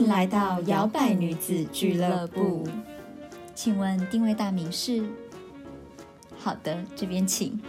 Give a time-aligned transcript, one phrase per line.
[0.00, 2.66] 迎来到摇摆女子俱乐部。
[3.54, 5.04] 请问定位大名是？
[6.38, 7.60] 好的，这边请。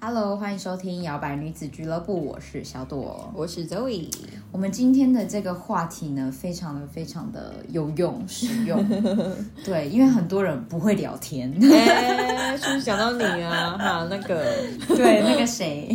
[0.00, 4.10] Hello，欢迎收听摇摆女子俱乐部，我是小朵，我是 Zoe。
[4.56, 8.82] 我们今天的这个话题呢，非常的非常的有用实用。
[9.62, 11.52] 对，因为很多人不会聊天。
[11.62, 13.76] 哎，是不是讲到你啊？
[13.76, 14.56] 哈，那个，
[14.96, 15.94] 对，那个谁，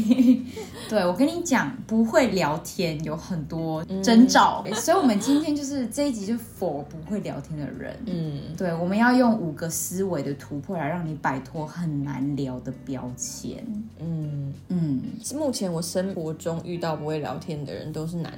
[0.87, 7.97] 对我跟你讲，不会聊天有很多征兆，所以我们今天就是这一集就否不会聊天的人。
[8.05, 13.65] 嗯，对，我们要用五个思维的突破来让你摆脱很难聊的标签。
[13.99, 15.01] 嗯嗯，
[15.33, 18.31] 目前我生活中遇到不会聊天的人都是男。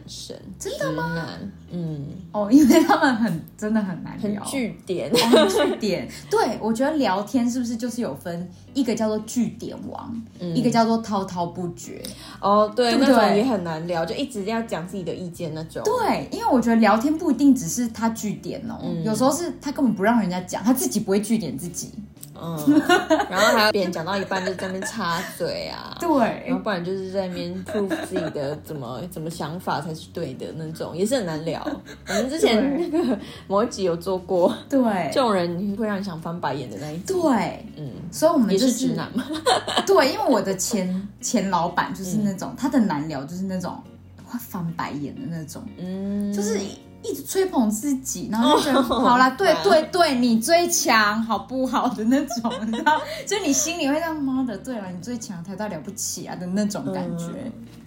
[0.60, 1.28] 真的吗？
[1.72, 6.08] 嗯，哦，因为他们很真的很难聊，据点，据点。
[6.30, 12.02] 对，我觉得聊天是不是就是有分一个叫做据点王，一个叫做滔滔不绝。
[12.40, 15.82] 哦，对，那种也很难聊，就一直要讲自己的意见那种。
[15.84, 21.92] 对，因为我觉得聊天不一定只是他据点哦，有时候是他根本不让人家讲，他自己不会据点自己。
[22.44, 22.82] 嗯，
[23.30, 26.10] 然后还有别人讲到一半就在那边插嘴啊，对，
[26.46, 31.66] 然后不然就是在那边 prove 自己的怎么怎么想法才是对的那种，也是很难聊。
[32.10, 34.82] 我们之前那个 某一集有做过，对，
[35.14, 37.22] 这种人会让你想翻白眼的那一种。
[37.22, 39.24] 对，嗯，所以我们也是直男嘛。
[39.88, 43.82] 对，因为我的前前老板就是那种，他的难聊就是那种
[44.26, 46.60] 会翻白眼的那种，嗯，就是。
[47.04, 53.00] 一直吹捧自己，然后就觉得好啦，对对对，你最强，好不好的那种，你知道？
[53.28, 57.26] 就你心里会让妈的，对了，你最强，台大了不起啊的那种感觉。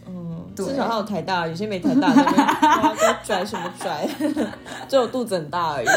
[0.09, 2.23] 嗯，至少还有台大，有些没台大的，
[2.97, 4.09] 在拽什么拽？
[4.89, 5.89] 只有肚子很大而已。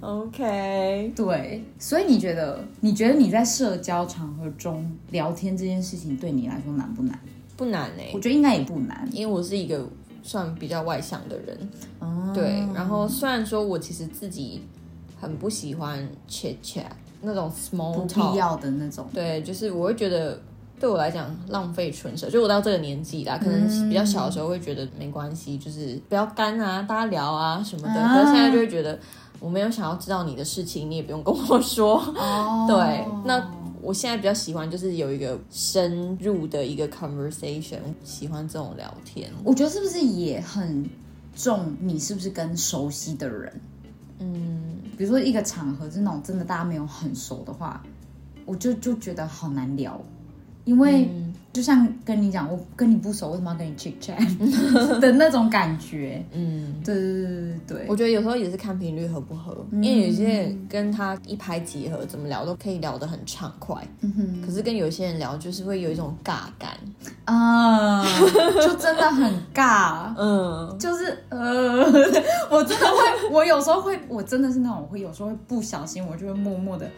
[0.00, 7.18] OK，对，所以你觉得，你觉得你在社交场合中聊天这件事情对你来说难不难？
[7.56, 9.86] 不难哎，我觉得应该也不难，因为我是一个
[10.22, 11.70] 算比较外向的人。
[12.00, 14.62] 哦，对，然后虽然说我其实自己
[15.20, 16.84] 很不喜欢 chit chat
[17.22, 20.40] 那种 small 不必要的那种，对，就是我会觉得
[20.80, 22.28] 对我来讲浪费唇舌。
[22.28, 28.08] 就我到这个年纪啦，可能比较小的时候会觉得没关系，就是不要干啊，大家聊啊什么的。
[28.08, 28.98] 可是现在就会觉得
[29.38, 31.98] 我没有想要知道你的事情，你也不用跟我说。
[32.16, 33.48] 哦， 对，那。
[33.84, 39.30] 我现在比较喜欢就是有一个深入的一个 conversation，喜欢这种聊天。
[39.44, 40.88] 我觉得是不是也很
[41.36, 41.76] 重？
[41.78, 43.60] 你是不是跟熟悉的人？
[44.20, 47.84] 嗯，比如说一个场合是那种真的大家没有很熟的话，
[48.46, 50.02] 我就就觉得好难聊，
[50.64, 51.08] 因为。
[51.54, 54.18] 就像跟你讲，我跟你不熟，为什么要跟你 chit chat
[54.98, 56.20] 的那种感觉？
[56.32, 57.86] 嗯，对对对对对。
[57.88, 63.76] 我觉得有时候也是看频率合不合，因为有些人跟他一拍即合，怎么聊都可以聊得很畅快。
[64.00, 64.42] 嗯哼。
[64.44, 66.70] 可是跟有些人聊，就是会有一种尬感
[67.24, 68.04] 啊，
[68.60, 70.12] 就真的很尬。
[70.18, 71.84] 嗯，就是呃，
[72.50, 76.90] 我真的会，我有时候会，我真的是那种会有时候会不小心，我就会默默的。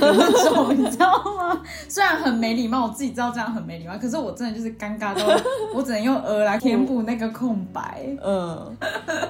[0.00, 1.60] 那种你知道吗？
[1.88, 5.26] 虽然很没礼貌，我自己知道这样很没礼貌，可是我真的就是尴尬到
[5.74, 8.06] 我只能用呃来填补那个空白。
[8.22, 8.76] 嗯，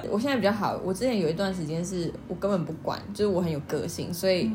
[0.09, 0.79] 我现在比较好。
[0.83, 4.51] 我之前有一段时间是我根本不管，就是我很有个性，所以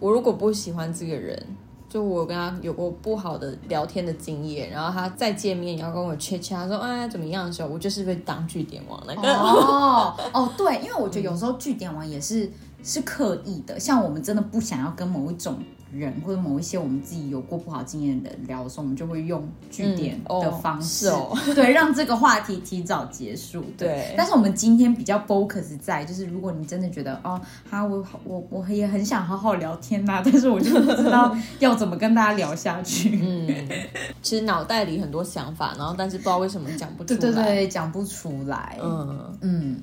[0.00, 1.40] 我如果不喜欢这个人，
[1.88, 9.28] 就我跟他有过不好的聊天的经验，然后他再见面要跟我切切，他说哎怎么样的时候，我就是被当据点王那个。
[9.28, 12.50] 哦哦，对，因为我觉得有时候据点王也是。
[12.82, 15.58] 是刻意的，像我们真的不想要跟某一种
[15.92, 21.10] 人或者某一些我们自己有过不好经验的人聊的时候，我们就会用句点的方式，
[21.54, 23.62] 对，让这个话题提早结束。
[23.76, 27.38] 对，但是我们今天比较 focus 在，就是如果你真的觉得哦，
[27.68, 33.20] 哈，我我我也很想好好聊天呐，但是我就不知道 要怎么跟大家聊下去。
[33.22, 33.68] 嗯，
[34.22, 38.78] 其实脑袋里很多想法，然后但是不知道为什么讲不出来，对对对，讲不出来。
[38.82, 39.80] 嗯嗯。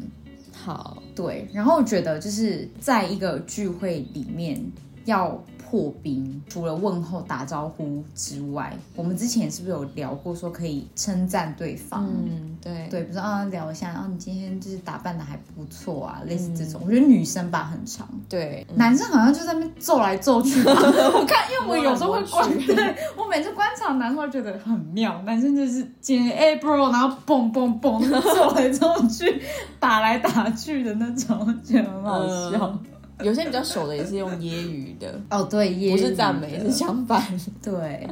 [0.64, 4.62] 好，对，然后我觉得就是在一个聚会里面
[5.06, 5.44] 要。
[5.70, 12.08] 破冰除了问候打招呼之外，我们之前是不是有聊过说可以称赞对方？
[12.08, 16.82] 嗯，对对，比如说啊聊一下，啊你今天就是打扮的还不错啊，类似这种。
[16.84, 20.60] 我觉得女生吧很长，对，男生好像就在那边揍来揍去。
[20.66, 29.42] 我看，因为我有时候会观，对我每次观察男生觉得很妙，男生就是今天哎 bro，然后蹦蹦蹦揍来揍去，
[29.80, 32.80] 打来打去的那种，觉得很好笑。
[33.24, 37.22] 有些比较熟的也是用揶揄的，哦，对，也不是赞美，是相反。
[37.62, 38.08] 对，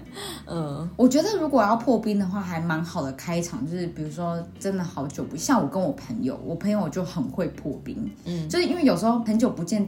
[0.46, 9.88] 嗯，我觉得如果要破冰的话，还蛮好的开场，就是比如说真的好久不像我跟我朋友，我朋友就很会破冰，嗯，就是因为有时候很久不见，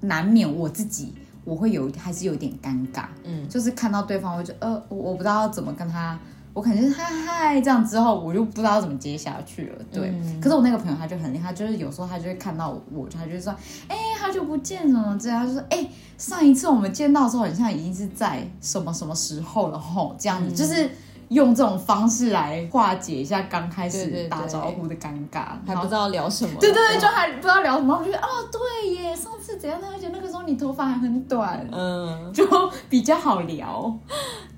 [0.00, 1.14] 难免我自己
[1.44, 6.18] 我会有还是有点尴尬，嗯，就是看到对方，我就呃，我我不知道要怎么跟他。
[6.58, 9.84] 我可能就是嗨嗨这样之后，我就不知道怎么接下去了。
[9.92, 10.12] 对，
[10.42, 13.54] 可是我那个朋友他就很厉害，就是有时候他就会看到我，他就说
[13.86, 20.90] ：“哎，好久不见了。”这样他就说：“哎，上一次我们见到的时候，好像已经是在什么什么时候了吼。”这样子就是。
[21.28, 26.54] 用这种方式来化解一下刚开始打招呼的尴尬，还不知道聊什么。
[26.58, 27.96] 对对对，就还不知道聊什么。
[27.96, 29.78] 我觉得哦，对耶，上次怎样？
[29.92, 32.44] 而且那个时候你头发还很短，嗯，就
[32.88, 33.94] 比较好聊。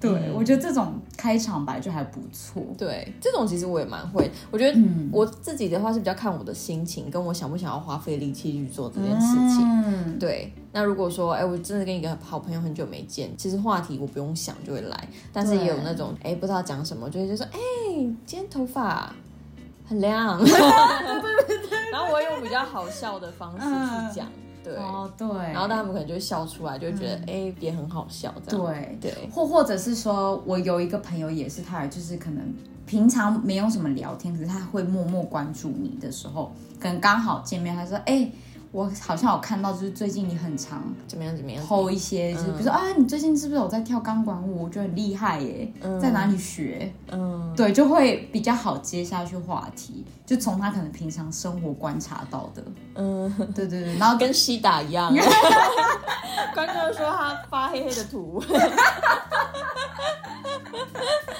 [0.00, 2.62] 对，我觉得这种开场白就还不错。
[2.78, 4.30] 对，这种其实我也蛮会。
[4.50, 4.80] 我觉得
[5.12, 9.60] 我自己的话是比较看我的心情，跟我想不想要花费力气去做这件事情。
[9.84, 10.52] 嗯，对。
[10.72, 15.08] 那如果说，哎，我真的跟一个好朋友很久没见，其实话题我不用想就会来。
[15.32, 17.58] 但是也有那种，哎，不知道讲什么，就会就说，哎，
[18.24, 19.12] 今天头发
[19.84, 20.38] 很亮。
[21.90, 24.28] 然后我会用比较好笑的方式去讲。
[24.62, 28.64] 对，哦对，然后他们可能就会笑出来，就会觉得哎也很好笑这样。
[28.64, 32.54] 对对，或或者是说我有一个朋友也是，他就是可能
[32.86, 38.30] 平常没有什么聊天，可是他会默默关注你的时候，可能刚好见面，他说哎。
[38.72, 41.66] 我好像有看到，就是最近你很常怎么样怎么样？
[41.66, 44.62] 偷一些，就是比如说啊，你最近是不是有在跳钢管舞？
[44.64, 46.92] 我觉得很厉害耶，在哪里学？
[47.10, 52.62] 嗯，对，就会比较好接下去话题，就从他可能平常生活观察到的，
[52.94, 55.10] 嗯，对对对，然后跟西打一样，
[56.54, 58.40] 观众说他发黑黑的图，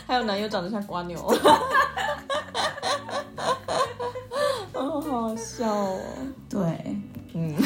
[0.07, 1.17] 还有男友长得像瓜牛，
[4.75, 6.01] 好好笑哦，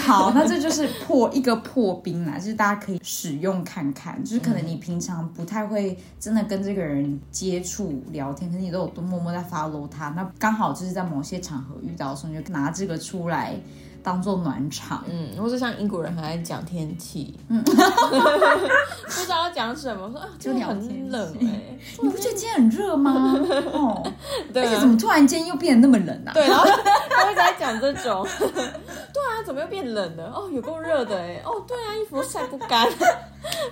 [0.04, 13.58] 好，那这就是破一个破冰啦，就是大家可以使用看看，就是可能你平常不太会真的跟这个人接触聊天，可是你都有都默默在 follow 他，那刚好就是在某些场合遇到的时候，你就拿这个出来。
[14.04, 23.34] 当做暖场，嗯，或是像英国人很爱讲天气，嗯， 不知道要讲什么，说啊，今天很冷哎，你不觉得今天很热吗？
[23.72, 24.06] 哦，
[24.52, 26.32] 对，而且怎么突然间又变得那么冷啊？
[26.34, 26.66] 对，然后
[27.08, 30.30] 他会在讲这种，对啊，怎么又变冷了？
[30.34, 32.86] 哦，有够热的哎，哦，对啊，衣服晒不干，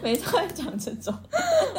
[0.03, 1.15] 每次在讲这种，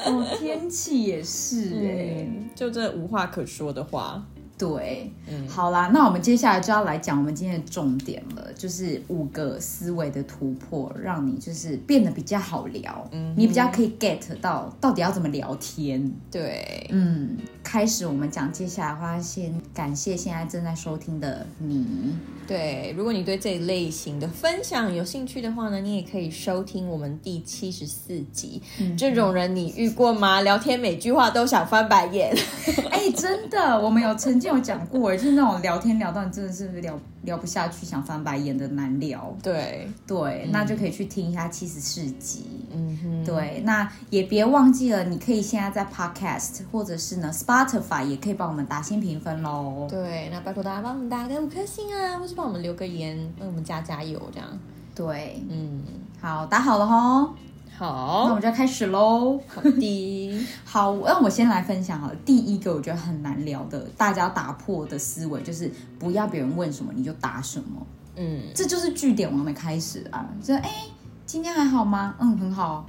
[0.06, 4.24] 哦，天气也是哎，就这无话可说的话。
[4.64, 5.48] 对，嗯。
[5.48, 16.12] 好啦，那我们接下来就要来讲我们今天的重点了，就是五个思维的突破，让你就是变得比较好聊，嗯，你比较可以 get 到到底要怎么聊天。
[16.32, 17.38] 对，嗯，
[17.74, 22.16] 开始我们讲接下来的话，先感谢现在正在收听的你。
[22.48, 28.62] 对，如果你对这一类型的分享有兴趣的话呢，你也可以收听我们第七十四集。
[28.96, 30.42] 这种人你遇过吗？
[30.42, 32.32] 聊天每句话都想翻白眼。
[32.92, 39.36] 哎，真的，我们有曾经有讲过，就是那种聊天聊到你真的是聊聊不下去，想翻白眼的难聊。
[39.42, 42.46] 对对，那就可以去听一下七十四集。
[42.72, 49.88] 嗯哼，对，那也别忘记了，你可以现在在 Podcast 或者是呢 Spotify 也可以帮我们打新评分喽。
[49.90, 54.48] 对，那拜托大家帮我们打个五颗星啊，或是帮我们留个言，为我们加加油，这样。
[54.96, 55.84] 对，嗯，
[56.22, 57.34] 好，打好了哈。
[57.78, 59.40] 好，那我们就要开始喽。
[59.48, 62.12] 好的， 好，那我先来分享哈。
[62.24, 67.86] 第一个我觉得很难聊的，大家打破的思维就是不要别人问什么你就答什么。
[68.16, 70.30] 嗯，这就是据点王的开始啊。
[70.42, 70.86] 就哎，
[71.26, 72.16] 今天还好吗？
[72.20, 72.86] 嗯，很好。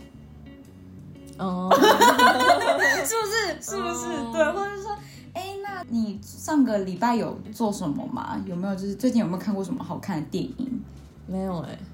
[1.38, 1.69] 哦，
[3.05, 3.61] 是不是？
[3.61, 4.07] 是不是？
[4.33, 4.95] 对，或者说，
[5.33, 8.38] 哎，那你上个礼拜有做什么吗？
[8.47, 8.75] 有没有？
[8.75, 10.83] 就是最近有没有看过什么好看的电影？
[11.26, 11.79] 没有哎。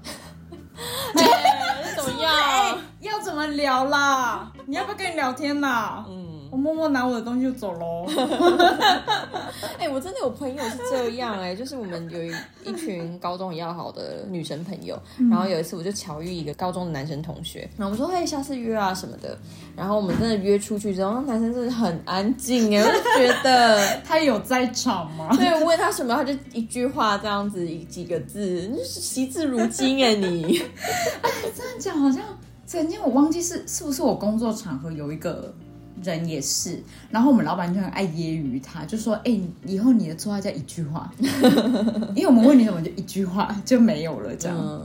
[2.99, 4.51] 要怎么聊啦？
[4.67, 6.03] 你要不要跟你聊天呐？
[6.07, 6.20] 嗯。
[6.61, 8.05] 我默默拿我的东西就走喽。
[9.79, 14.95] 哎，我真的有朋友是这样哎，就是我们有一群高中要好的女生朋友，
[15.31, 19.35] 然后有一次我就巧遇一个高中的男生同学，然后我们说嘿，下次约啊什么的，
[19.75, 25.29] 然后我们真的约出去之后，那男生真的很安静哎，我就觉得 他有在场吗？
[25.35, 30.61] 对，我问他什么，他就一句话这样子，几个字，就是惜字如金哎你。
[31.23, 32.23] 哎，这样讲好像
[32.67, 35.51] 曾经我忘记是是不是我工作场合有一个。
[36.03, 41.11] 人也是，然后我们老板就很爱揶揄他，就说：“哎，以后你的绰号叫一句话，
[42.15, 44.81] 因为我们问你什么就一句话就没有了。”这样，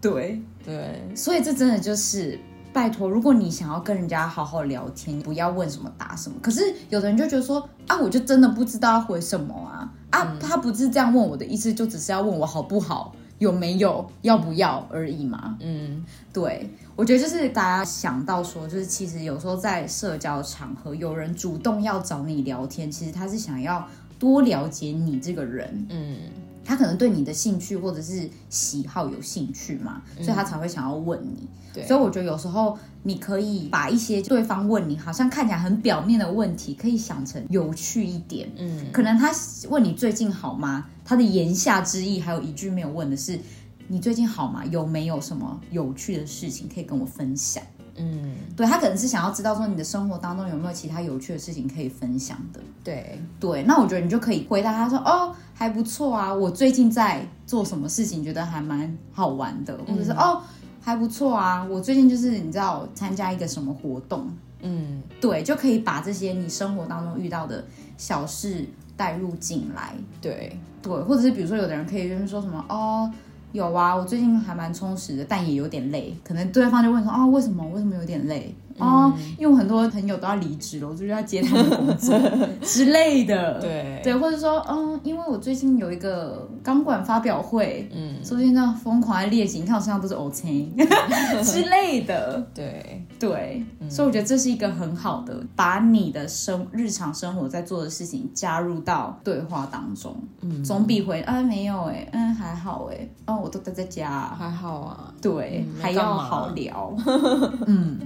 [0.00, 0.40] 对。
[0.62, 2.38] 对，所以这真的就是
[2.70, 6.36] 拜托，如果你想要跟人家好好聊天，不要问什么答什么。
[6.42, 9.90] 可是有的人就觉得说：“啊，我就真的不知道要回什么啊。
[10.10, 15.56] 啊，他不是这样问我的意思，就只是要问我好不好。”有没有要不要而已嘛。
[15.60, 25.86] 嗯，对，我觉得就是大家想到说，就是其实有时候在社交场合，有人主动要找你聊天，其实他是想要多了解你这个人。
[25.88, 26.18] 嗯，
[26.64, 31.48] 他可能对你的兴趣或者是喜好有兴趣嘛，所以他才会想要问你。
[31.72, 38.50] 对所以我觉得有时候你可以把一些对方问你好像看起来很表面的问题，可以想成有趣一点。
[38.56, 39.30] 嗯，可能他
[39.68, 40.86] 问你最近好吗？
[41.04, 43.38] 他的言下之意还有一句没有问的是，
[43.86, 44.64] 你最近好吗？
[44.66, 47.62] 有没有什么有趣的事情可以跟我分享？
[48.00, 52.60] 嗯，对他可能是想要知道说你的生活当中有没有其他有趣的事情可以分享的。
[52.82, 60.40] 对，对，那我觉得你就可以回答他说：“哦，还不错啊，我最近在做什么事情，觉得还蛮好玩的，或者是、哦，
[60.80, 64.30] 还不错啊，我最近就是你知道参加一个什么活动，
[64.62, 67.62] 嗯，对，就可以把这些你生活当中遇到的
[67.98, 68.64] 小事
[68.96, 73.12] 带入进来，对，对，或者是比如说有的人可以就是说什么哦。”
[73.52, 76.14] 有啊，我最近还蛮充实的，但也有点累。
[76.24, 77.66] 可能对方就问说：“啊，为什么？
[77.70, 78.54] 为什么有点累？
[78.78, 82.18] 哦，因为我很多朋友都要离职了，我就要接他们的工作
[82.62, 90.70] 之类的。”对，对，或者说，嗯，因为我最近有一个钢管发表会，嗯，最近那疯狂的练习，你看我身上都是 O C
[91.44, 106.94] 之类的，对，对，所以我觉得这是一个很好的，把你的生日常生活在做的事情加入到对话当中，嗯，总比回啊没有哎、嗯还好哎、哦我都待在家，还好啊，对，嗯还要好聊，
[107.66, 107.98] 嗯，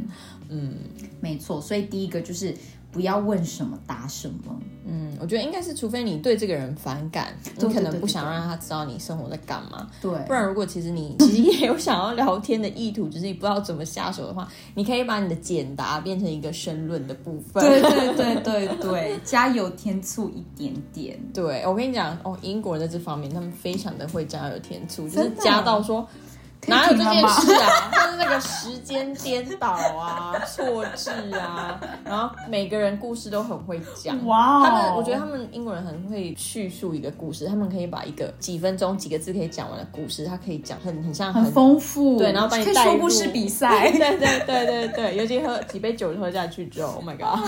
[0.48, 0.74] 嗯。
[1.20, 2.54] 没错，所以第一个就是
[2.92, 4.54] 不要问什么答什么，
[4.86, 17.64] 嗯，我觉得应该是，除非你对这个人反感，你可能不想让他知道你生活在干嘛，对，不然如果其实你 其实也有想要聊天的意图，只是你不知道怎么下手的话，你可以把你的简答变成一个申论的部分。
[17.64, 21.18] 对对 对对对，加油添醋一点点。
[21.32, 26.23] 对，我跟你讲哦，英国人在这方面他们非常的会加油添醋，就是加到说以
[26.66, 34.24] 哪有这件事啊，就是那个时间颠倒啊、错字啊，然后每个人故事都很会讲。
[34.26, 34.62] 哇哦。
[34.64, 42.92] 他们我觉得他们英国人很会叙述一个故事，他们可以把一个几分钟几个字可以讲完的故事，他可以讲很很像很丰富，对然后把你带入。
[42.92, 47.38] 说故事比赛，对对对对对，尤其喝几杯酒喝下去之后，Oh my god！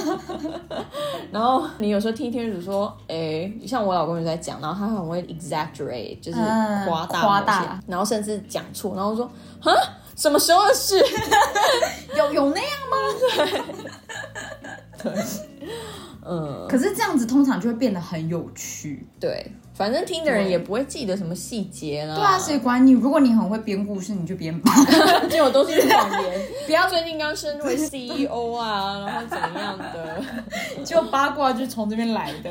[1.31, 9.73] 然后你有时候听天主说，哎，像我老公就在讲，然后他很会 exaggerate，就是嗯夸大夸大然后甚至讲错，然后说啊，
[10.17, 10.99] 什么时候的事？
[12.17, 12.97] 有有那样吗？
[16.29, 19.07] 嗯，可是这样子通常就会变得很有趣。
[19.21, 22.17] 对，反正听的人也不会记得什么细节啦。
[22.17, 22.91] 对啊，谁管你？
[22.91, 24.73] 如果你很会编故事，你就编吧，
[25.31, 26.49] 结果都是谎言。
[26.67, 30.21] 不要最近刚升为 CEO 啊，然后怎么样的，
[30.85, 32.51] 就八卦就从这边来的。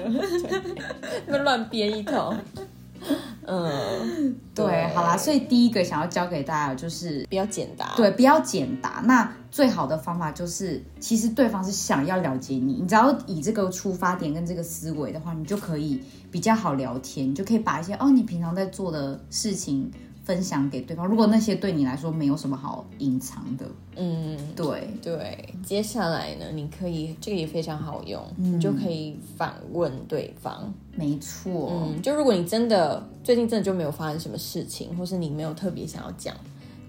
[1.25, 2.33] 那乱编一通。
[3.47, 7.25] 嗯，对，好啦，所以第一个想要教给大家的就是。
[7.29, 7.93] 比较简答。
[7.95, 9.01] 对，比较简答。
[9.05, 19.91] 那最好的方法就是，其实对方是想要了解你，你只要以这个出发点跟这个思维的话，你就可以比较好聊天，你就可以把一些哦你平常在做的事情
[20.25, 21.07] 分享给对方。
[21.07, 23.65] 如果那些对你来说没有什么好隐藏的，
[23.95, 25.55] 嗯，对，对。
[25.63, 30.73] 接下来呢，你可以这个也非常好用，你就可以反问对方。
[30.95, 36.35] 没错，嗯，就如果你真的最近真的就没有发生什么事情，或是你没有特别想要讲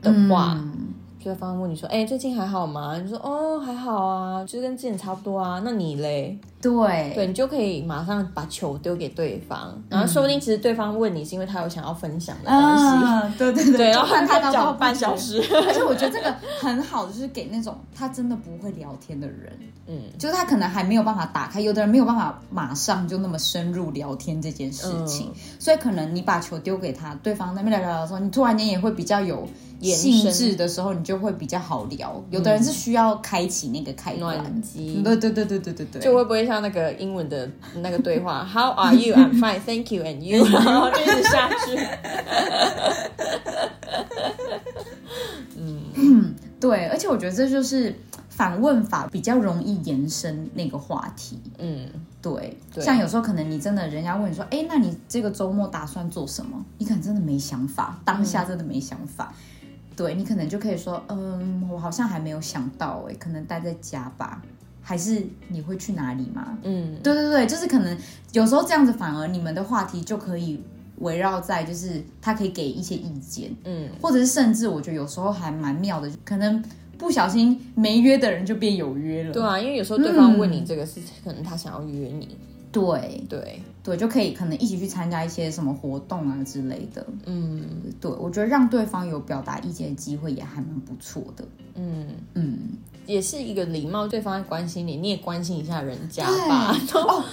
[0.00, 0.88] 的话，嗯
[1.26, 6.38] 就对方问你说：“哎、最近还好吗？”你说：“哦，还好啊，就跟之前差不多啊。”那你嘞？
[6.62, 15.16] 对对你就可以马上把球丢给对方，然后说不定其实对方问你是因为他有想要分享的东西，啊，对对对对，然后看他讲半小。
[15.16, 19.52] 时，而且我觉得这个很好，就是给那种他真的不会聊天的人，
[19.86, 29.46] 嗯就是他可能还没有办法打开，有的人没有办法马上就那么深入聊天这件事情，嗯所以可能你把球丢给他，对方那边聊聊聊的时候，你突然间也会比较有
[29.80, 32.22] 延兴伸致的时候，你就会比较好聊。
[32.30, 35.00] 有的人是需要开启那个开关暖，机。
[35.04, 39.14] 对对对对对对对，就会不会像那个英文的那个对话， How are you?
[39.14, 41.78] I'm fine, thank you, and you， 然后就一直下去。
[45.56, 47.94] 嗯对，而且我觉得这就是
[48.30, 51.38] 反问法比较容易延伸那个话题。
[51.58, 51.86] 嗯，
[52.22, 56.64] 对，对像有时候可能你真的人家问你说，哎，那你这个周末打算做什么？
[56.78, 59.32] 你可能真的没想法，当下真的没想法。
[59.96, 64.42] 对你可能就可以说，嗯，我好像还没有想到，哎，可能待在家吧。
[64.82, 66.56] 还是你会去哪里吗？
[66.62, 67.98] 嗯，对对对，就是可能
[68.30, 70.62] 有时候这样子，反而你们的话题就可以
[70.98, 76.62] 围绕在，就是他可以给一些意见，嗯，或者是甚至我觉得有时候还蛮妙的，可能
[76.96, 79.32] 不小心没约的人就变有约了。
[79.32, 82.38] 对啊，因为有时候对方问你这个是可能他想要约你，
[82.76, 87.06] 对对，对，就可以可能一起去参加一些什么活动啊之类的。
[87.24, 91.44] 嗯对，我觉得让对方有表达意见的机会也还蛮不错的。
[91.74, 92.58] 嗯，嗯，
[93.06, 96.76] 也是一个礼貌，对方在关心你，你也关心一下人家吧。
[96.94, 97.24] 哦，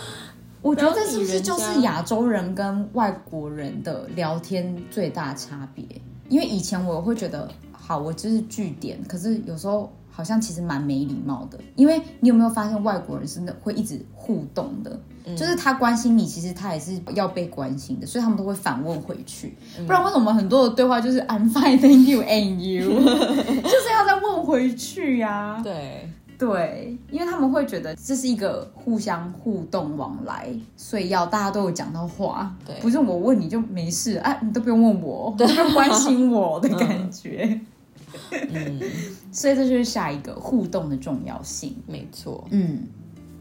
[0.62, 5.86] 我觉得这是不是就是家亚洲人跟外国人的聊天最大差别？
[6.30, 11.60] 因为以前我会觉得，好，我就是据点，可是有时候好像其实蛮没礼貌的。
[11.76, 14.98] 因为你有没有发现，外国人真的会一直互动的，
[15.36, 19.58] 就是他关心你，其实他也是要被关心的，所以他们都会反问回去。
[19.88, 32.76] 不然为什么很多的对话就是 I'm fine, thank you, and you， 就是要再问回去呀、对，对，因为他们会觉得这是一个互相互动往来，所以要大家都有讲到话，对。
[32.82, 37.66] 不是我问你就没事，哎、你都不用问我， 都不用关心我的感觉，嗯，
[39.32, 41.76] 所以这就是下一个互动的重要性。
[41.88, 42.88] 没错，嗯，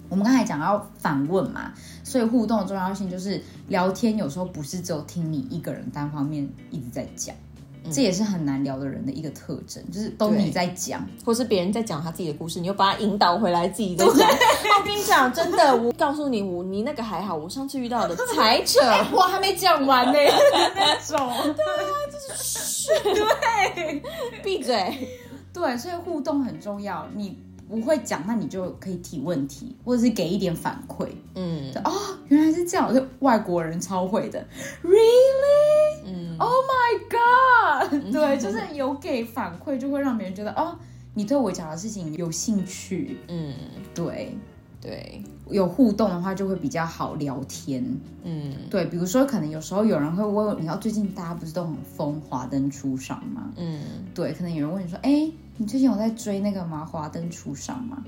[0.08, 7.34] 我们刚才讲到反问嘛，所以互动的重要性就是聊天有时候不是只有听你一个人单方面一直在讲。
[7.90, 14.14] 这也是很难聊的人的一个特征，就是都你在讲，或是别人在讲他自己的故事，你又把他引导回来，自己在讲。
[14.14, 18.78] 我跟你讲，真的，我告诉你，我你那个还好，我上次遇到的才扯。
[19.12, 20.12] 我还没讲完呢，
[20.74, 21.32] 那种。
[21.54, 24.02] 对啊，就是对
[24.42, 25.08] 闭嘴。
[25.52, 27.06] 对，所以互动很重要。
[27.14, 27.38] 你
[27.72, 31.08] 不会讲，那你就可以提问题，或者是给一点反馈。
[31.34, 31.90] 嗯哦，
[32.28, 34.46] 原来是这样，就外国人超会的
[34.82, 36.04] ，Really？
[36.04, 38.02] 嗯 Oh my god！
[38.12, 40.76] 对，就是有给反馈，就会让别人觉得哦，
[41.14, 43.16] 你对我讲的事情有兴趣。
[43.28, 43.54] 嗯，
[43.94, 44.36] 对，
[44.78, 47.82] 对，有互动的话就会比较好聊天。
[48.24, 53.50] 嗯对，比如说可能有时候有人会问，你知道最近大家不是都很疯华灯初上吗？
[53.56, 53.80] 嗯
[54.14, 56.85] 对，可能有人问你说，哎，你最近有在追那个吗？
[56.85, 57.99] 华灯初上吗？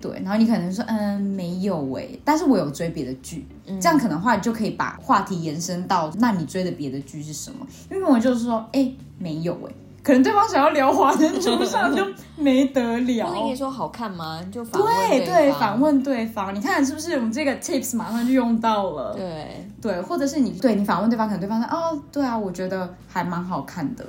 [0.00, 3.46] 对，然后你可能说，嗯，没有哎，但是我有追别的剧，
[3.80, 7.66] 这样可能的话，你就可以把话题延伸到，那你追的别的剧是什么？
[7.90, 9.72] 因为我就是说，哎，没有哎，
[10.02, 13.40] 可能对方想要聊华灯初上 就没得或聊者。
[13.44, 14.40] 你说好看吗？
[14.52, 15.80] 就反问对对，方反。
[15.80, 19.14] 问对方，你看是不是我们这个 tips 马上就用到了？
[19.14, 24.04] 对，对，或者是你对你反问对方，可能对方说哦，对啊，我觉得还蛮好看的。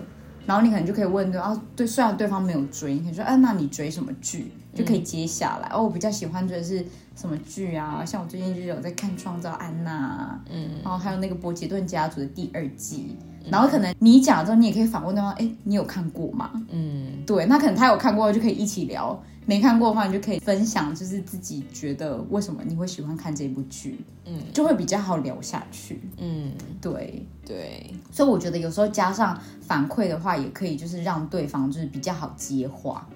[0.47, 4.51] 然后你可能就可以问对，啊，对，虽然对方没有追，你可以说，哎、那你追什么剧？
[4.73, 5.67] 就可以接下来。
[5.69, 8.03] 哦，我比较喜欢追的是什么剧啊？
[8.05, 13.17] 像我最近就是有在看《创造安娜》，嗯然后还有那个《伯杰顿家族》的第二季。
[13.51, 16.51] 然后可能你讲了之后，你也可以反问对方，哎，你有看过吗？
[16.69, 26.01] 嗯对，那可能他有看过，就可以一起聊；没看过的话，你就可以分享，就是自己觉得为什么你会喜欢看这部剧，嗯就会比较好聊下去。
[26.17, 33.07] 嗯，对，对，所以我觉得有时候加上反馈的话，也可以就是让对方就是比较好接话。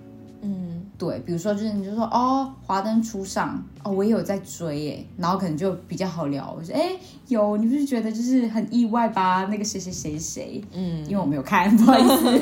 [0.42, 6.56] 嗯对，比如说就是你就说哦，华灯初上哦，我也有在追耶，然后可能就比较好聊。
[6.56, 6.92] 我说哎，
[7.28, 9.46] 有，你不是觉得就是很意外吧？
[9.50, 12.42] 那个谁谁谁谁，嗯，因为我没有看，不好意思，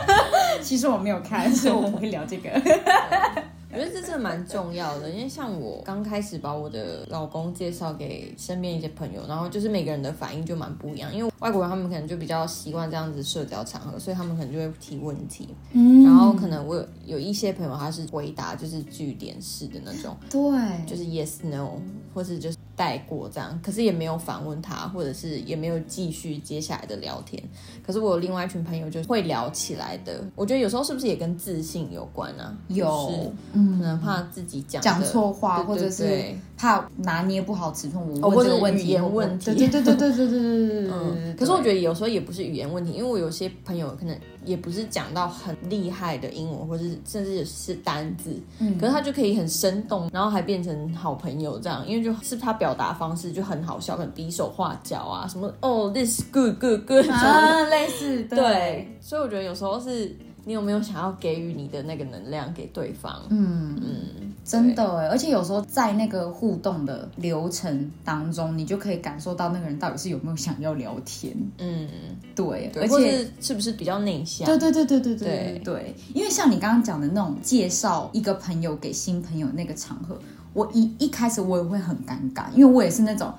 [0.62, 2.50] 其实我没有看，所以我不会聊这个。
[3.78, 21.80] 我觉得这真的蛮重要的，因为像我刚开始把我的老公介绍给身边一些朋友，然后就是每个人的反应就蛮不一样，因为外国人他们可能就比较习惯这样子社交场合，所以他们可能就会提问题，嗯然后可能我有有一些朋友他是回答就是据点式的那种，对，就是 yes no，
[22.12, 27.40] 或是就是带过这样，可是也没有反问他，或者是也没有继续接下来的聊天。
[27.86, 32.56] 可是我有另外一群朋友就会聊起来的，我觉得有时候是不是也跟自信有关啊？
[32.68, 36.22] 有就是嗯可能怕自己讲讲的错话，或者是
[36.56, 39.44] 怕拿捏不好尺寸，我哦或者问这个问题，语言问题。
[39.46, 48.78] 对对对对对对对对对对嗯，可是我觉得有时候也不是语言问题，因为我有些朋友可能也不是讲到很厉害的英文，或者是甚至是单字，嗯。
[48.78, 60.16] 可是他就可以很生动，然后还变成好朋友这样，因为就是他表达方式就很好笑，很比手画脚啊，什么哦，this good good good 啊，类似对，所以我觉得有时候是
[60.48, 63.20] 你有没有想要给予你的那个能量给对方？
[63.28, 71.36] 嗯嗯真的诶而且有时候在那个互动的流程当中你就可以感受到那个人到底是有没有想要聊天。
[71.58, 71.86] 嗯
[72.34, 75.94] 对而且是不是比较内向对对对对对对对。
[76.14, 80.18] 因为像你刚刚讲的那种介绍一个朋友给新朋友那个场合
[80.54, 83.30] 我一一开始我也会很尴尬因为我也是那种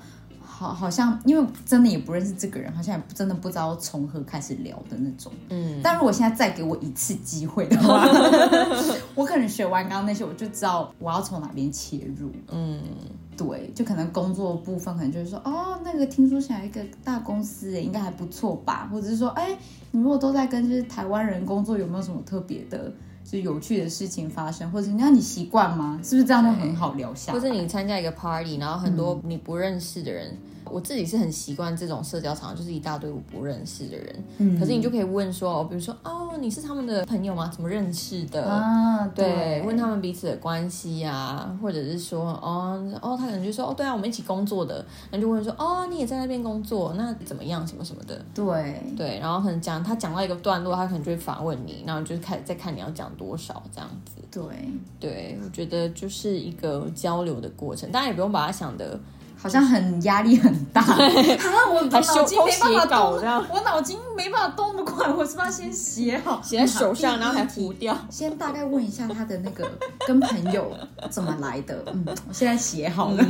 [0.60, 5.32] 好好像因为真的也不认识这个人，好像也不真的不知道从何开始聊的那种。
[5.48, 8.06] 嗯，但如果现在再给我一次机会的话，
[9.16, 12.30] 我可能学完刚刚那些，我就知道我要从哪边切入。
[12.52, 12.78] 嗯
[13.38, 18.86] 对，就可能工作部分可能就是说，哦，那个听说想要一个大公司，哎，应该还不错吧？
[18.92, 19.56] 或者是说，哎，
[19.92, 22.92] 你如果都在跟就是台湾人工作，有没有什么特别的
[23.24, 25.98] 就是有趣的事情发生，或者那你习惯吗？
[26.04, 27.32] 是不是这样就很好聊下？
[27.32, 30.36] 或者你参加一个 party，然后很多你不认识的人。
[30.64, 34.24] 我自己是很习惯这种社交场，就是一大堆我不认识的人。
[34.38, 37.50] 嗯，可是你就可以问说，比如说，哦，你是他们的朋友吗？
[37.52, 38.44] 怎么认识的？
[38.44, 47.66] 啊，对，问他们彼此的关系啊，或者是说，哦，哦，他可能就说，哦，对啊，我们一起工作的，那就问说，哦，你也在那边工作，那怎么样？
[47.66, 48.20] 什么什么的？
[48.34, 54.22] 对对，然后可能讲他讲到一个段落，他可能就会反问你，然后就是看再看你要讲多少这样子。
[54.30, 54.42] 对
[54.98, 58.98] 对，我觉得就是一个交流的过程，大家也不用把它想的。
[59.42, 60.86] 好像很压力很大， 啊，
[61.72, 67.96] 我脑筋没办法动，我脑筋没办法动那么快，我是不是要先写好，写在手上，然后还涂掉。
[68.10, 69.70] 先大概问一下他的那个
[70.06, 70.70] 跟朋友
[71.10, 73.24] 怎么来的，嗯，我现在写好了。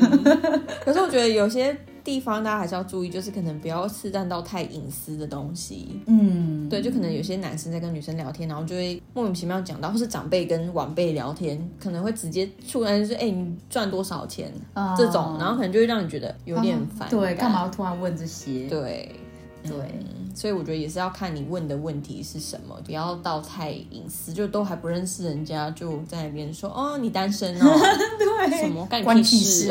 [0.84, 1.76] 可是我觉得有些。
[2.02, 6.00] 地方大家还是要注意，就是可能不要刺探到太隐私的东西。
[6.06, 14.50] 嗯，对，就可能有些男生在跟女生聊天，然后就会莫名其妙讲到，或是长辈跟晚辈聊天，可能会直接突然就是哎，你赚多少钱
[14.96, 17.09] 这种，然后可能就会让你觉得有点烦。
[17.11, 18.68] 对，干嘛要突然问这些？
[18.68, 19.11] 对。
[19.62, 19.74] 对，
[20.35, 27.78] 所以我觉得也是要看你问的问题是什么，不要到太隐私，就都还不认识人家就在那边说哦，你单身哦，
[28.18, 29.68] 对，什么关你屁事？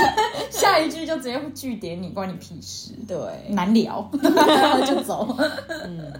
[0.50, 2.94] 下一句就直接拒点你，关你屁事？
[3.06, 3.18] 对，
[3.50, 4.10] 难聊，
[4.88, 5.36] 就走。
[5.84, 6.10] 嗯。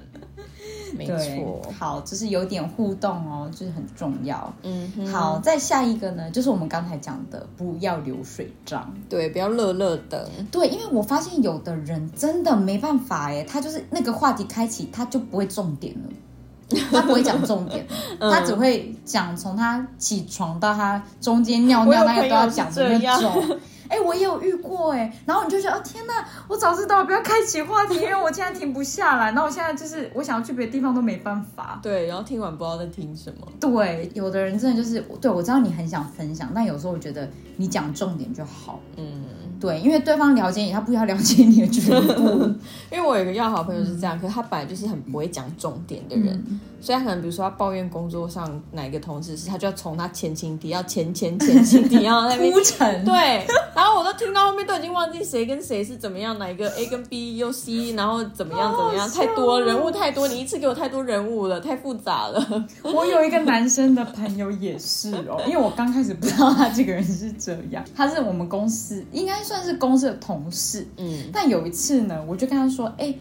[0.93, 4.53] 没错，好，就是有点互动哦，就是很重要。
[4.63, 17.87] 嗯，好，再下一个呢，就是我们刚才讲的，不要流水账，对，不要乐乐的，对，因为我发现有的人真的没办法哎，他就是那个话题开启，他就不会重点了， 他不会讲重点，
[18.19, 23.59] 他只会讲从他起床到他中间尿尿那个都要讲的那种。
[23.89, 26.13] 哎，我也有遇过哎，然后你就觉得哦天呐，
[26.49, 29.27] 我早知道不要开启话题，因为我现在停不下来。
[29.27, 31.79] 然后我现在就是我想要去别的地方都没办法。
[31.83, 33.47] 对，然后听完不知道在听什么。
[33.61, 38.81] 对，有的人真的就是，对我知道你很想分享，但有时候我觉得你讲重点就好。
[38.97, 39.25] 嗯。
[39.61, 42.23] 对，因为对方了解你，他不要了解你的全部。
[42.91, 53.05] 因为我有一个要好朋友是这样，可是他本来就是很不会讲重点的人，所以他可能比如说他抱怨工作上哪一个同事是，他就要从他前情提要前前前情提要那边铺陈。
[53.05, 62.65] 对，然后我都听到后面都已经忘记谁跟谁是怎么样，哪一个 A 跟 B 又 C，然后怎么样怎么样，太多人物太多，你一次给我太多人物了，太复杂了。
[62.83, 69.46] 我有一个男生的朋友也是哦，因为我刚开始不知道他这个人是这样，他是我们公司应该。
[69.47, 73.15] 算是公司的同事，嗯，但有一次呢，我就跟他说，哎，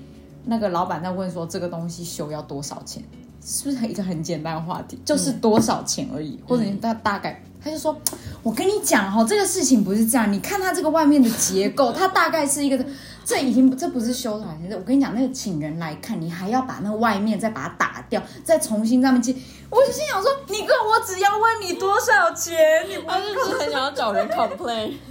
[0.46, 3.04] 那个老板在问说这个东西修要多少钱，
[3.46, 7.96] 是不是一个很简单的话题，就是多少钱而已，或者大大概，他就说，
[8.42, 12.86] 我跟你讲哈，这个事情不是这样，你看它这个外面的结构，它大概是一个，
[13.24, 19.36] 这已经这不是修多少钱，我跟你讲，那个请人来看，你还要把那个外面再把它打掉，再重新上面接，
[19.70, 22.56] 我就心想说，你跟我只要问你多少钱，
[22.90, 24.94] 你他就是很想要找人 complain。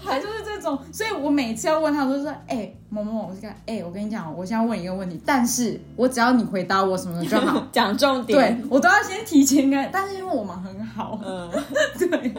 [0.00, 11.50] 还就是这种，所以我每次要问他，都说：“哎，某某某，我看，哎，我跟你讲，我现在问一个问题，但是我只要你回答我什么就好， 讲重点，对我都要先提前跟，但是因为我们很好，嗯，
[11.98, 12.34] 对，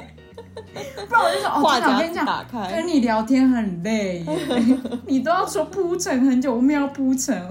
[1.08, 4.26] 不然我就说，哦，我跟你讲，跟你聊天很累，
[5.08, 7.40] 你都要说铺陈很久，我们要铺陈。”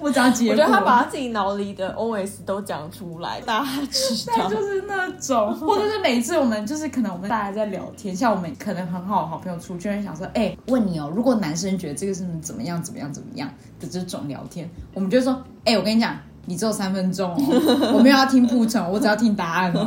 [0.00, 4.48] 我只要结我觉得他把他自己脑里的 OS 都讲出来，大家知道。
[4.48, 16.16] 就是那种，或者是每次我们就是可能我们大家在聊天，像我们可能很好的好朋友出去，想说，哎，问你哦，如果男生觉得这个是怎么样怎么样怎么样的这种聊天，我们就说，哎，我跟你讲，
[16.48, 19.84] 你只有三分钟哦， 我没有要听铺陈，我只要听答案哦。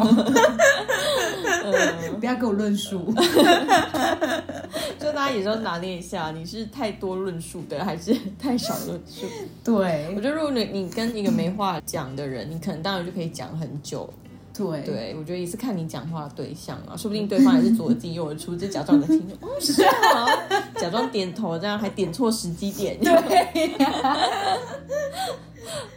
[2.20, 3.12] 不要给我论述，
[5.00, 9.26] 就大家也都要拿捏一下，你是太多论述的，还是太少论述？
[9.64, 14.08] 对，我觉得如果你你跟一个没话讲的人，你可能当然就可以讲很久。
[14.62, 20.28] 对，对我觉得也是看你讲话的对象啊，说不定对方也是左进右出，就假装在听，哦 是啊，
[20.76, 23.00] 假装点头，这样还点错时机点。
[23.00, 23.72] 对。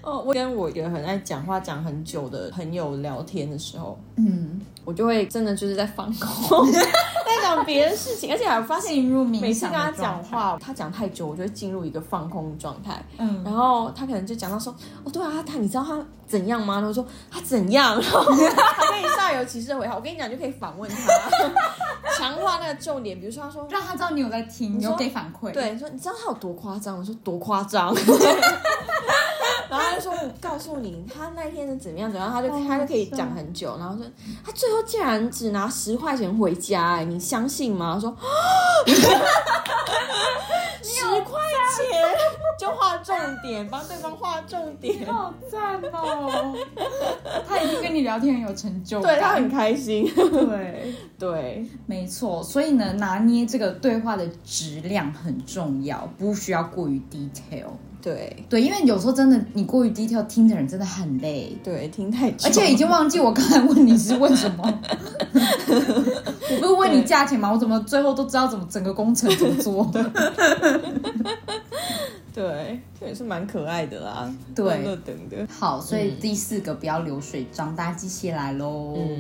[0.03, 6.83] 哦，我跟我一个很爱讲话讲很久的朋友聊天的时候，嗯，我就会真的就是在放空， 在
[7.43, 13.03] 讲别的事情，而且还发现每次跟他讲话，他讲太久，我就会进入一个放空状态。
[13.19, 16.77] 嗯，然后他可能就讲到说，哦，对啊，他你知道他怎样吗？
[16.77, 19.95] 然后说他怎样， 然后他可以煞有其事的回话。
[19.95, 20.97] 我跟你讲，就可以反问他，
[22.19, 23.19] 强化那个重点。
[23.19, 25.51] 比如说，他说让他知道你有在听，你有给反馈。
[25.53, 26.99] 对，说你知道他有多夸张？
[26.99, 27.95] 我说多夸张。
[30.05, 33.75] 就说：“告诉你，他那天是怎么样怎么样，他就他就可以讲很久。
[33.79, 34.05] 然后说
[34.45, 38.15] 他最后竟然只拿十块钱回家，哎，你相信吗？”他说
[40.85, 41.41] ：“十块
[41.77, 42.15] 钱
[42.59, 46.55] 就画重点，帮对方画重点，好赞哦！
[47.49, 50.07] 他已经跟你聊天很有成就感，对他很开心。
[50.15, 52.43] 对，对，没错。
[52.43, 57.71] 所以呢，拿捏这个对话的质量很重要，不需要过于 detail。
[58.05, 61.57] 对，对，因为有时候真的你过于 detail，听的人真的很累。
[61.65, 64.63] 对，听太久，而且已经忘记我刚才问你是问什么。
[65.33, 67.51] 我不是问你价钱吗？
[67.51, 69.91] 我怎么最后都知道怎么整个工程怎么做？
[72.35, 75.47] 对，这也是蛮可爱的啦，对等的。
[75.49, 78.97] 好，所以第四个不要流水账，大家记起来喽。
[78.99, 79.19] 嗯，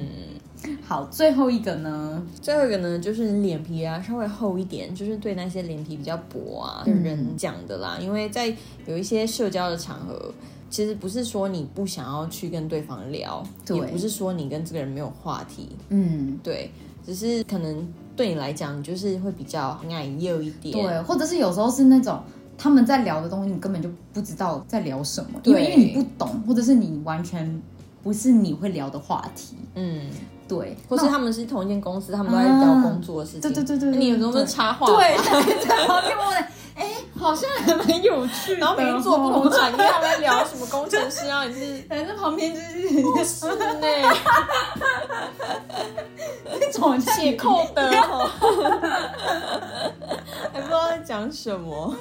[0.86, 2.22] 好，最后一个呢？
[2.42, 7.98] 最后一个呢，就是你脸皮啊稍微厚一点，就是对那些脸皮比较薄啊的人讲的啦。
[8.00, 8.54] 因为在
[8.86, 10.32] 有一些社交的场合，
[10.68, 16.70] 其实不是说你不想要去跟对方聊，也不是说你跟这个人没有话题，嗯，对，
[17.06, 20.74] 只是可能对你来讲，你就是会比较矮幼一点。
[20.74, 22.20] 对，或者是有时候是那种
[22.58, 27.62] 他们在聊的东西，你根本就不知道在聊什么，因对为因为你不懂，或者是你完全
[28.02, 29.56] 不是你会聊的话题。
[29.76, 30.02] 嗯，
[30.46, 33.40] 对，或是他们是同一间公司，他们都在聊工作的事情。
[33.40, 35.16] 对对对对你有时候是插话，对，
[35.66, 36.36] 在旁边问，
[36.74, 38.54] 哎，好像还蛮有趣。
[38.60, 43.86] 然后每天做不同产业，他们在聊什么工程师啊，你是 反正旁边就是是呢，
[46.60, 48.30] 那种解扣的哦，
[50.52, 51.94] 还不知道在讲什么。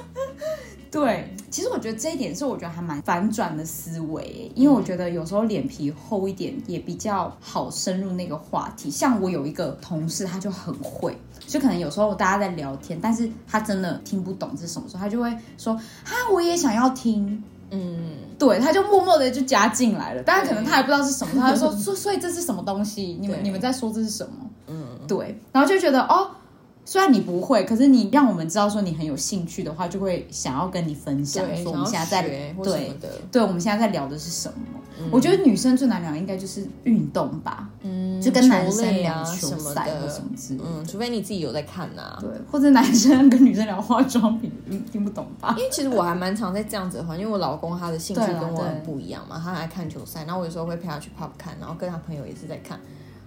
[0.94, 8.88] 对，其实我觉得这一点是我觉得还蛮反转的思维，因为我觉得有时候脸皮厚一点也比较好深入那个话题。
[8.88, 15.74] 像我有一个同事，他就很会，就可能有时候大家在聊天，但是他真的听不懂是什么时候，他就会说
[16.06, 23.18] ：“哈，我也想要听。”嗯，对，他就默默的就加进来了，但是可能他也不知道是什么，他就说：“所所以这是什么东西？
[23.20, 24.32] 你们你们在说这是什么？”
[24.68, 26.30] 嗯，对，然后就觉得哦，
[26.84, 32.54] 虽然你不会，可是你让我们知道说你很有兴趣的话，就会想要跟你分享，对，说我们现在在对，
[33.32, 34.56] 对，我们现在在聊的是什么？
[35.10, 40.64] 我觉得女生最难聊应该就是运动吧，嗯，就跟男生聊球赛或的什么之类的。
[40.68, 45.54] 嗯，除非你自己有在看呐、对，或者男生跟女生聊化妆品，嗯，听不懂吧？
[45.58, 52.78] 因为其实我还蛮常在这样子的话，因为我老公他的兴趣跟我很不一样嘛，他爱看球赛，然后我有时候会陪他去 pub 看，然后跟他朋友也是在看，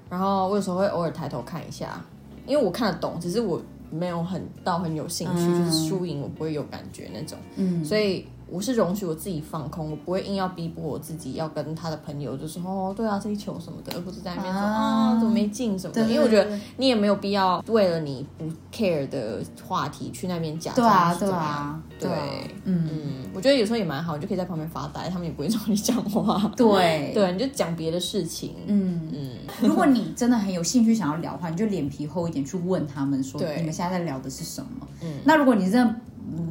[0.09, 2.01] 然后我有时候会偶尔抬头看一下，
[2.47, 5.65] 因为我看得懂，只是我没有很到很有兴趣，嗯。
[5.65, 22.23] 就是输赢我不会有感觉那种，嗯，所以我是容许我自己放空，我不会硬要逼迫我自己要跟他的朋友就是哦，对啊，这一球什么的，而不是在那边说啊啊怎么没进什么的，对因为我觉得对对你也没有必要为了你不 care 的话题去那边假装是怎么样啊，对啊
[22.63, 26.51] 嗯，嗯，我觉得有时候也蛮好，你就可以在旁边发呆，他们也不会 找你讲话。
[26.55, 28.55] 对，对，你就讲别的事情。
[28.67, 29.09] 嗯。
[29.13, 29.29] 嗯，
[29.61, 34.87] 如果你真的很有兴趣想要聊的话，你就脸皮厚一点去问他们说你们现在在聊的是什么。
[35.01, 35.99] 嗯那如果你真的不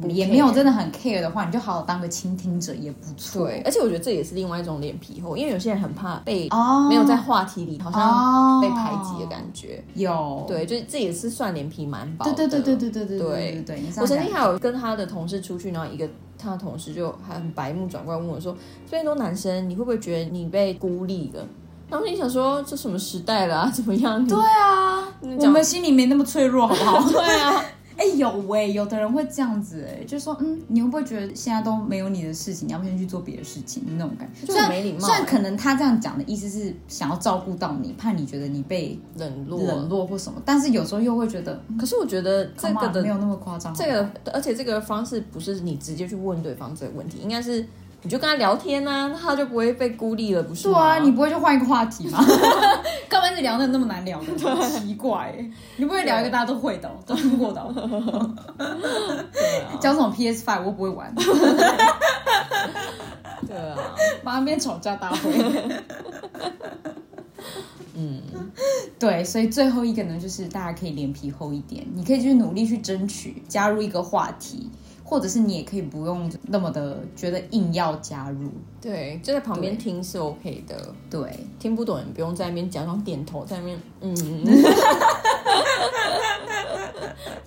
[0.09, 3.47] 也没有真的很 care 的话，你就好好当个倾听者也不错。
[3.47, 9.83] 对，而且我觉得这也是另外一种脸皮厚，因为有些人很怕被哦，没有在话题里，好像哦被排挤的感觉。
[9.95, 12.33] 有，对，就是这也是算脸皮蛮薄的。
[12.33, 21.45] 对对对对对对对对对我曾经讲还有跟他的同事出去，然后一个他的同事就还很白目转过来问我说：“这边都男生，你会不会觉得你被孤立了？”
[21.89, 23.71] 然后你想说，这什么时代了啊？
[23.73, 24.25] 怎么样？
[24.27, 27.07] 对啊，我们心里没那么脆弱，好不好？
[27.09, 27.63] 对啊，
[27.97, 33.83] 哎、有喂、有的人会这样子、哎，就说，嗯，你会不会觉得现在都没有你的事情，你要不先去做别的事情？
[33.97, 39.61] 那种感觉，就虽然很没礼貌虽然哎可能他这样讲的意思是想要照顾到你，怕你觉得你被冷落。
[39.61, 43.73] 冷落或什么，但是有时候又会觉得，嗯可是我觉得这个的没有那么夸张。
[43.73, 47.65] 这个，而且这个方式不是你直接去问对方这个问题，应该是
[48.03, 50.73] 你就跟他聊天呐、那他就不会被孤立了，不是吗？
[50.73, 52.23] 对啊，你不会就换一个话题吗？
[53.09, 54.27] 干嘛一直聊那那么难聊的？
[54.69, 57.73] 奇怪、哎你不会聊一个大家都会的哦、都听过的哦、
[59.33, 61.13] 对啊，讲什么 PS Five 我不会玩，
[63.47, 63.77] 对啊，
[64.23, 65.79] 马上变吵架大会。
[67.99, 68.21] 嗯，
[68.99, 74.69] 对，所以最后一个呢，就是大家可以脸皮厚一点，你可以去努力去争取加入一个话题，
[75.09, 78.51] 或者是你也可以不用那么的觉得硬要加入。
[78.81, 84.13] 对，就在旁边听是 OK 的，对，听不懂你不用在那边假装点头，在那边嗯，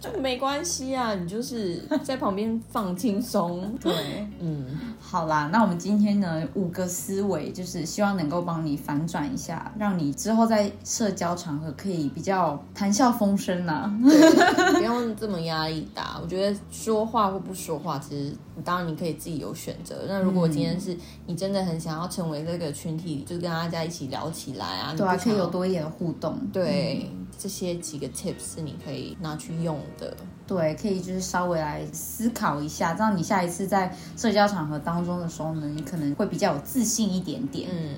[0.00, 3.92] 就没关系啊，你就是在旁边放轻松， 对，
[4.40, 4.66] 嗯，
[4.98, 16.18] 好啦，那我们今天呢五个思维，就是希望能够帮你反转一下，让你之后在社交场合可以比较谈笑风生呐、对， 不用这么压力大。
[16.22, 18.34] 我觉得说话或不说话，其实
[18.64, 20.06] 当然你可以自己有选择。
[20.08, 26.38] 那如果今天是你真的很想要成为这个群体，就跟大家一起聊起来啊，对啊，可以有多一点的互动。
[26.52, 30.16] 对，这些几个 tips 是你可以拿去用的。
[30.46, 37.70] 对，可以就是稍微来思考一下，这样你下一次在社交场合当中的时候呢，你可能会比较有自信一点点。
[37.72, 37.94] 嗯，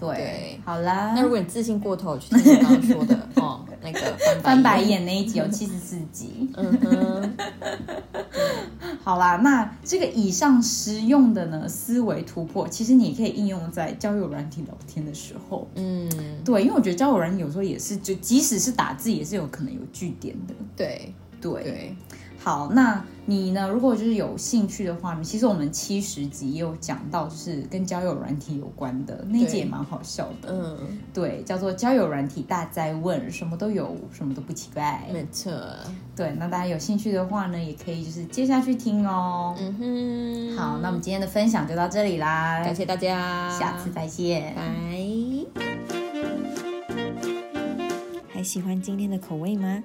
[0.00, 6.50] 对，对好啦，那如果你自信过头，就像我刚刚说的 哦，那个翻翻白白眼那一集有 七十四集。
[6.56, 7.36] 嗯哼，
[9.04, 15.68] 好啦，那这个以上实用的呢思维突破，其实你也可以应用在交友软体聊天的时候。
[15.76, 16.10] 嗯，
[16.44, 20.54] 对，因为我觉得交友软体有时候也是，就即使是打字，也是有可能有句点的。
[20.76, 21.96] 对对，对，
[22.38, 23.68] 好，那你呢？
[23.68, 30.48] 如果就是有兴趣的话呢，其实我们七十集也有讲到，就是跟交友软体有关的那一集也蛮好笑的。
[30.50, 35.06] 嗯，对，叫做交友软体大灾问，什么都有，什么都不奇怪。
[35.12, 35.52] 没错，
[36.16, 39.54] 对，那大家有兴趣的话呢，也可以就是接下去听哦。
[39.58, 44.54] 嗯哼，好，那我们今天的分享就到这里啦，感谢大家，下次再见。
[44.56, 44.62] 拜。
[48.32, 49.84] 还喜欢今天的口味吗？